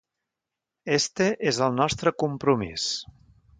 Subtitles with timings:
[0.97, 2.91] Este és el nostre compromís.